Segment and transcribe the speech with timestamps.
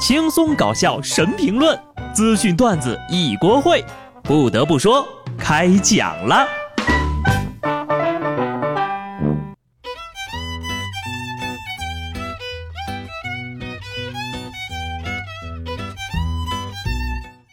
[0.00, 1.78] 轻松搞笑神评论，
[2.14, 3.84] 资讯段子一锅烩。
[4.22, 6.48] 不得不说，开讲了。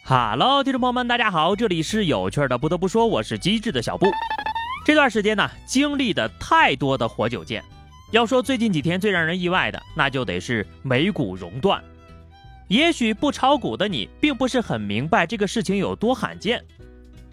[0.02, 2.56] 哈喽，听众朋友们，大家好，这里是有趣的。
[2.56, 4.06] 不得不说，我是机智的小布。
[4.86, 7.62] 这段时间呢，经历的太多的活久见。
[8.10, 11.78] 要说最近几天最让人意外的，那就得是美股熔断。
[12.68, 16.62] 也许不炒股的你，并不是很明白这个事情有多罕见。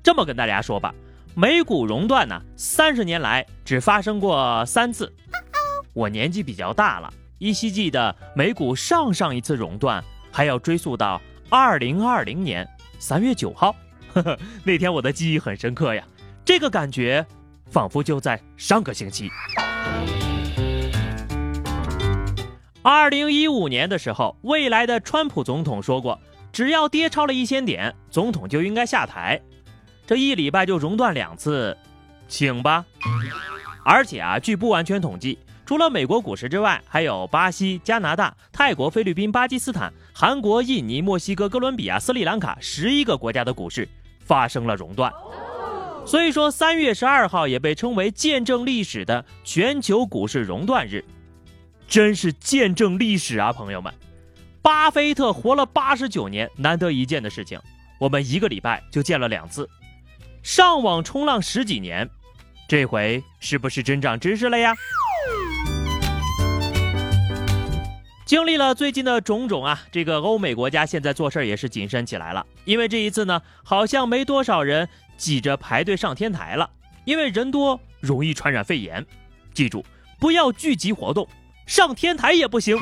[0.01, 0.95] 这么跟大家说吧，
[1.35, 5.13] 美股熔断呢，三十年来只发生过三次。
[5.93, 13.75] 我年纪比较大了，依稀记得美股上上一次熔断还要追溯到二零二零年三月九号。
[14.13, 16.05] 呵呵，那天我的记忆很深刻呀，
[16.45, 17.25] 这个感觉
[17.69, 19.29] 仿佛就在上个星期。
[22.87, 26.19] 二零一五年的时候，未来的川普总统说过，
[26.53, 29.41] 只要跌超了一千点，总统就应该下台。
[30.05, 31.75] 这一礼拜就熔断两次，
[32.27, 32.85] 请吧。
[33.83, 43.89] 而且啊，据不完全统计，除了美国股市之外，还有巴西、加拿大、泰国、菲律宾、巴基斯坦、韩国、印尼、墨西哥、哥伦比亚、斯里兰卡十一个国家的股市
[44.19, 45.11] 发生了熔断。
[46.05, 51.03] 所以说，三月十二号也被称为见证历史的全球股市熔断日。
[51.87, 53.93] 真是见证历史啊，朋友们！
[54.61, 57.59] 巴菲特活了八十九年，难得一见的事情，
[57.99, 59.69] 我们一个礼拜就见了两次。
[60.41, 62.09] 上网冲浪十几年，
[62.67, 64.73] 这回是不是真长知识了呀？
[68.25, 76.67] 经历了最近的种种啊，这个欧美国家现在做事也是谨慎起来了，因为这一次呢，好像没多少人挤着排队上天台了，
[77.05, 79.05] 因为人多容易传染肺炎。
[79.53, 79.85] 记住，
[80.19, 81.27] 不要聚集活动。
[81.65, 82.77] 上天台也不行。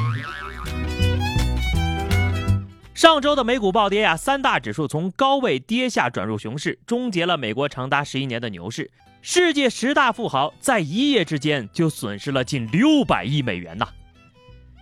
[2.93, 8.89] 上周的美股暴跌呀，三大指数从高位跌下转入熊市，终结了美国长达十一年的牛市。
[9.21, 13.87] 世界十大富豪在一夜之间就损失了近六百亿美元呐！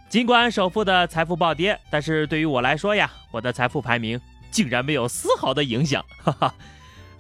[0.10, 4.20] 尽管首富的财富暴跌，但是对于我来说呀，我的财富排名
[4.50, 6.04] 竟然没有丝毫的影响。
[6.24, 6.56] 哈哈，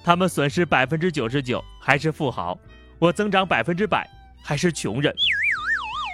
[0.03, 2.57] 他们损失百分之九十九还是富豪，
[2.97, 4.09] 我增长百分之百
[4.43, 5.13] 还是穷人。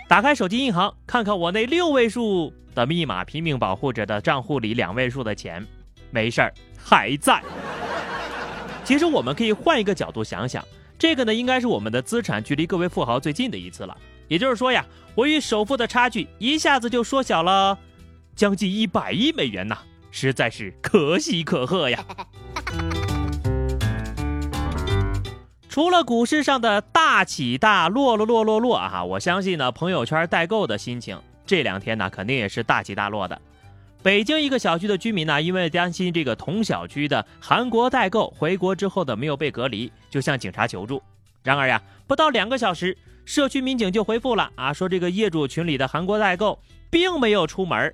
[0.08, 5.66] 打开手机银行，看看我那六位数的密码拼命保护着的账户里两位数的钱，
[6.12, 7.44] 没事儿，还在。
[8.86, 10.66] 其实我们可以换一个角度想想，
[10.98, 13.98] 这个呢，应该是我们的资产距离各位富豪最近的一次了。
[14.30, 17.78] 也就是说呀，我与首富的差距一下子就缩小了
[18.34, 19.78] 将近一百亿美元呐，
[20.10, 22.06] 实在是可喜可贺呀。
[25.78, 33.40] 除了股市上的大起大落落落落落啊，我相信呢，朋友圈代购的心情这两天呢，肯定也是大起大落的。
[34.02, 41.00] 北京一个小区的居民呢，因为担心这个同小区的韩国代购回国之后的没有被隔离，就向警察求助。
[41.44, 46.58] 然而呀，不到两个小时，社区民警就回复了啊，说这个业主群里的韩国代购
[46.90, 47.94] 并没有出门。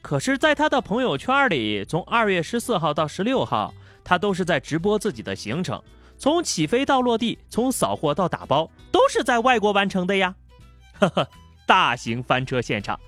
[0.00, 5.82] 可是，在他的朋友圈里，从二月十四号到十六号，他都是在直播自己的行程。
[6.18, 10.34] 从起飞到落地，从扫货到打包，都是在外国完成的呀！
[10.98, 11.28] 呵呵，
[11.66, 12.98] 大型翻车现场，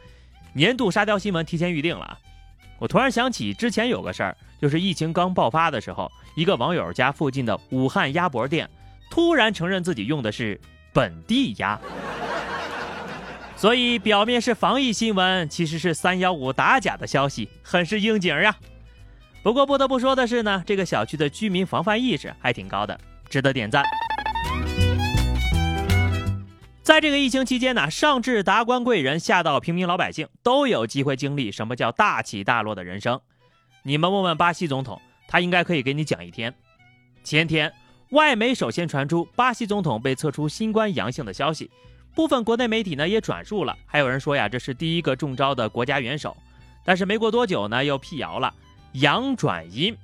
[0.53, 2.19] 年度沙雕新闻提前预定了啊！
[2.78, 8.69] 我突然想起之前有个事儿，就是疫情刚爆发的时候，一个网友家附近的武汉鸭脖店
[9.11, 10.61] 突然承认自己用的是
[10.93, 11.81] 本地鸭，
[13.56, 18.55] 所以表面是防疫新闻，其实是三幺五打假的消息，很是应景呀。
[19.46, 22.98] 不过不得不说的是呢，这个小区的居民防范意识还挺高的，
[23.28, 23.84] 值得点赞。
[26.82, 33.20] 在这个疫情期间呢，上至达官贵人，下到平民老百姓，都有机会经历什么叫大起大落的人生。
[33.84, 36.52] 你们问问巴西总统，他应该可以给你讲一天。
[37.22, 37.72] 前天，
[38.10, 41.70] 外媒首先传出巴西总统被测出新冠阳性的消息，
[42.16, 46.37] 部分国内媒体呢也转述了，还有人说呀，这是第一个中招的国家元首。
[46.84, 48.52] 但是没过多久呢，又辟谣了。
[49.00, 49.96] 阳转阴，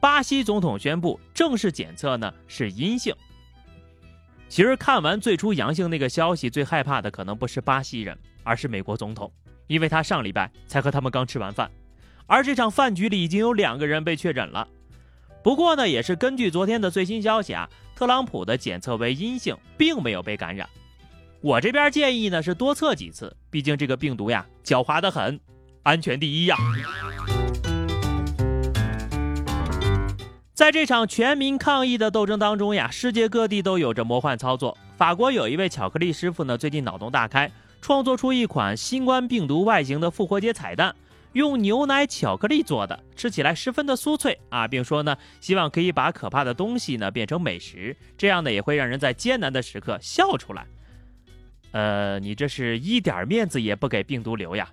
[0.00, 3.14] 巴西总统宣布正式检测呢是阴性。
[4.48, 9.30] 其实看完最初阳性那个消息，最害怕的可能不是巴西人，而是美国总统，
[9.66, 11.70] 因为他上礼拜才和他们刚吃完饭，
[12.26, 14.66] 而这场饭局里已经有两个人被确诊了。
[15.42, 20.68] 不过呢，也是根据昨天的最新消息啊，特朗普的检测为阴性，并没有被感染。
[21.40, 25.38] 我这边建议呢是多测几次，毕竟这个病毒呀狡猾的很，
[25.82, 26.56] 安全第一呀。
[30.58, 34.76] 在这场全民抗疫的斗争当中呀，世界各地都有着魔幻操作。
[34.96, 37.48] 法国有一位巧克力师傅呢，最近脑洞大开，
[37.80, 40.92] 创作出一款新冠病毒外形的复活节彩蛋，
[41.32, 50.66] 用牛奶巧克力做的，吃起来十分的酥脆啊，并说呢，希望可以把可怕的东西呢变成美食，这样呢也会让人在艰难的时刻笑出来。
[51.70, 54.68] 呃，你这是一点面子也不给病毒留呀？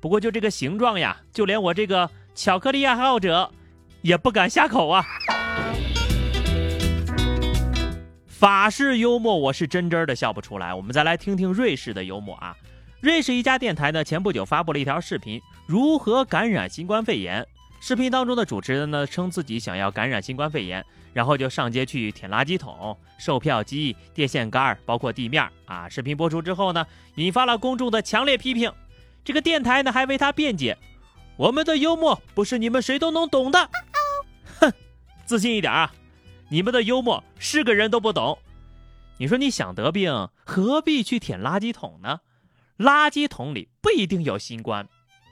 [0.00, 3.52] 不过就这个形状呀，就连我这个巧克力爱好者
[4.02, 5.04] 也不敢下口啊。
[8.26, 10.72] 法式幽默，我是真真的笑不出来。
[10.72, 12.56] 我们再来听听瑞士的幽默啊。
[13.00, 17.46] 瑞士一家电台呢，前不久发布了一条视频，如何感染新冠肺炎。
[17.80, 25.88] 视频当中的主持人呢，称自己想要感染新冠肺炎，然后就上街去舔垃圾桶、售票机、电线杆，包括地面啊。
[25.88, 26.86] 视频播出之后呢，
[27.16, 28.72] 引发了公众的强烈批评。
[29.22, 30.76] 这个电台呢，还为他辩解
[31.36, 33.68] ：“我们的幽默不是你们谁都能懂的。”
[35.30, 35.92] 自信一点啊。
[36.48, 38.36] 你们的幽默是个人都不懂，
[39.18, 42.18] 你说你想得病何必去舔垃圾桶呢？
[42.76, 44.88] 垃圾桶里不一定有新冠，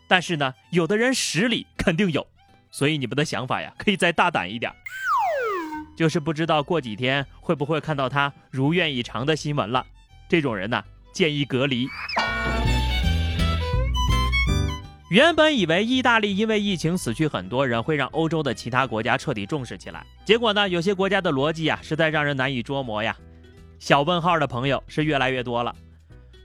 [0.07, 2.25] 但是呢，有的人屎里肯定有，
[2.71, 4.73] 所以你们的想法呀可以再大胆一点。
[5.97, 9.85] 就是不知道过几天会不会看到他如愿以偿的新闻了，
[10.29, 11.89] 这种人呢建议隔离。
[15.09, 20.05] 原本以为意大利因为疫情死去很多人，会让欧洲的其他国家彻底重视起来。
[20.23, 23.17] 结果呢，有些国家的逻辑啊，实在让人难以捉摸呀。
[23.79, 25.75] 小问号的朋友是越来越多了。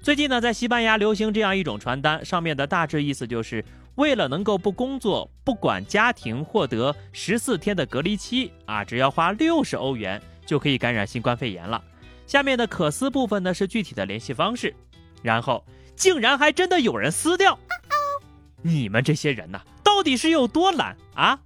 [0.02, 3.66] 最近呢，在西班牙流行这样一种传单，上面的大致意思就是
[3.96, 11.84] 为了能够不工作、不管家庭，获得十四天的隔离期啊，只要花六十欧元就可以感染新冠肺炎了。
[12.26, 14.74] 下面的可撕部分呢是具体的联系方式，
[15.22, 15.66] 然后
[15.98, 17.60] 竟然还真的有人撕掉。
[18.64, 21.38] 你们这些人呐，到底是有多懒啊？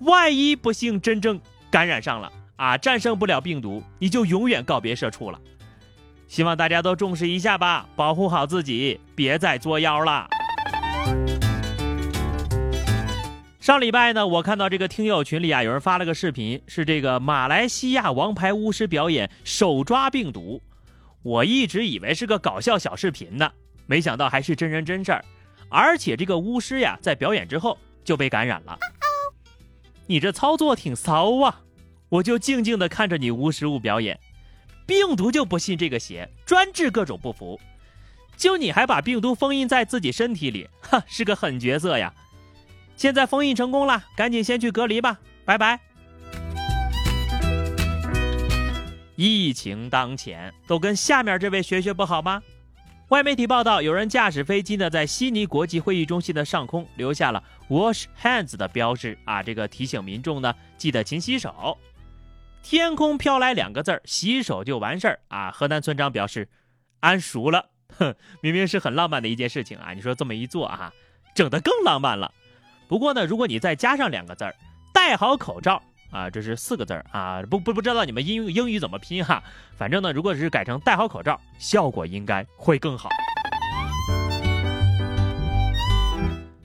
[0.00, 5.38] 万一不幸真正感染上了啊，战胜不了病毒，你就永远告别社畜了。
[6.26, 10.26] 希望大家都重视一下吧，保护好自己，别再作妖了。
[13.60, 20.62] 上礼拜呢，我看到这个听友群里啊，有人发了个视频，是这个马来西亚王牌巫师表演手抓病毒。
[21.22, 23.50] 我一直以为是个搞笑小视频呢，
[23.86, 25.24] 没想到还是真人真事儿。
[25.68, 28.78] 而且这个巫师呀，在表演之后就被感染了。
[30.06, 31.62] 你这操作挺骚啊！
[32.08, 34.18] 我就静静的看着你无实物表演，
[34.86, 37.60] 病毒就不信这个邪，专治各种不服。
[38.36, 42.14] 就你还把病毒封印在自己身体里，哈，是个狠角色呀！
[42.96, 45.80] 现在封印成功了，赶紧先去隔离吧，拜拜。
[49.16, 52.40] 疫情当前，都跟下面这位学学不好吗？
[53.10, 61.78] 外媒体报道，有人驾驶飞机呢，在悉尼国际会议中心的上空留下了 “Wash Hands” 的标志啊，这个提醒民众呢，记得勤洗手。
[62.64, 65.52] 天空飘来两个字儿，洗手就完事儿啊。
[65.52, 66.48] 河南村长表示，
[66.98, 67.70] 安熟了。
[67.96, 68.12] 哼，
[68.42, 70.92] 明明是很浪漫的一件事情啊，你说这么一做啊，
[71.32, 72.34] 整得更浪漫了。
[72.88, 74.52] 不过呢，如果你再加上两个字儿，
[74.92, 75.80] 戴好口罩。
[76.10, 79.42] 啊，这是四个字儿啊，不不不知道你们英英语怎么拼哈，
[79.76, 83.08] 反正呢，如果是改成戴好口罩，效果应该会更好。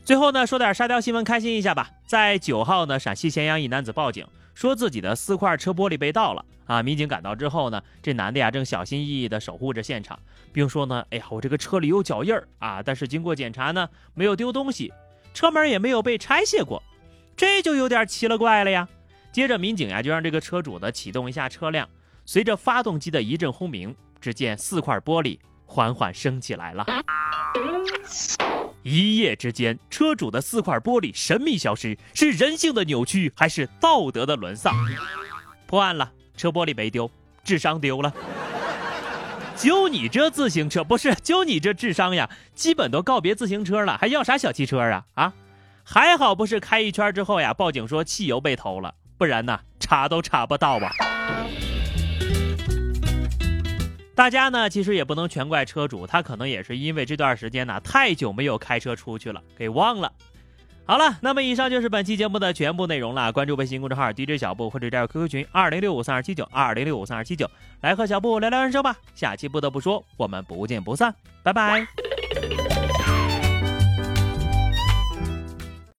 [0.04, 1.90] 最后呢，说点沙雕新闻，开心一下吧。
[2.06, 6.84] 在九号呢，陕西咸阳一男子报警，说自己的四块车玻璃被盗了啊。
[6.84, 10.20] 民警赶到之后呢，这男的呀正小心翼翼地守护着现场，
[10.52, 14.92] 并说呢，哎呀，我这个车里有脚印儿啊，但是经过检查呢，没有丢东西，
[15.34, 16.82] 车门也没有被拆卸过，
[17.38, 18.90] 这就有点奇了怪了呀。
[19.32, 21.88] 接着，民警呀就让这个车主呢启动一下车辆，
[22.26, 26.86] 随着发动机的一阵轰鸣，只见四块玻璃缓缓升起来了。
[28.84, 34.76] 一夜之间，车主的四块玻璃神秘消失，是人性的扭曲，还是道德的沦丧？
[35.66, 37.10] 破案了，车玻璃没丢，
[37.44, 38.14] 智商丢了。
[39.56, 45.06] 就你这自行车，不是就你这智商呀，基本都告别自行车了，还要啥小汽车啊？
[45.14, 45.34] 啊，
[45.84, 48.94] 还好不是开一圈之后呀，报警说汽油被偷了。
[49.22, 50.96] 不然呢，查都查不到吧。
[54.16, 60.12] 大家呢，其实也不能全怪车主，他可能也是因为这段时间呢太久没有开车出去了，给忘了。
[60.86, 63.32] 好了，那么以上就是本期节目的全部内容了。
[63.32, 67.48] 关注微信公众号 DJ 小布或者加入 QQ 群二零六五三二七九二零六五三二七九，
[67.82, 68.98] 来和小布聊聊人生吧。
[69.14, 71.14] 下期不得不说，我们不见不散，
[71.44, 71.86] 拜拜。